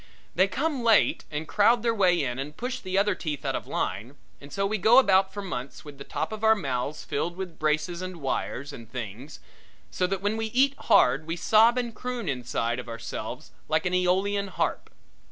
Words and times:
They 0.33 0.47
come 0.47 0.81
late 0.81 1.25
and 1.29 1.47
crowd 1.47 1.83
their 1.83 1.93
way 1.93 2.23
in 2.23 2.39
and 2.39 2.57
push 2.57 2.79
the 2.79 2.97
other 2.97 3.13
teeth 3.13 3.45
out 3.45 3.55
of 3.55 3.67
line 3.67 4.15
and 4.41 4.51
so 4.51 4.65
we 4.65 4.79
go 4.79 4.97
about 4.97 5.31
for 5.31 5.43
months 5.43 5.85
with 5.85 5.99
the 5.99 6.03
top 6.03 6.31
of 6.31 6.43
our 6.43 6.55
mouths 6.55 7.03
filled 7.03 7.37
with 7.37 7.59
braces 7.59 8.01
and 8.01 8.15
wires 8.17 8.73
and 8.73 8.91
things, 8.91 9.39
so 9.91 10.07
that 10.07 10.23
when 10.23 10.37
we 10.37 10.49
breathe 10.49 10.73
hard 10.79 11.27
we 11.27 11.35
sob 11.35 11.77
and 11.77 11.93
croon 11.93 12.27
inside 12.27 12.79
of 12.79 12.89
ourselves 12.89 13.51
like 13.69 13.85
an 13.85 13.93
Aeolean 13.93 14.47
harp. 14.47 14.89